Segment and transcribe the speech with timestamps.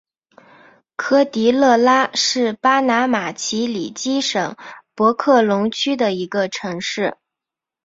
[0.95, 4.55] 科迪勒拉是巴拿马奇里基省
[4.95, 7.17] 博克龙区的一个城市。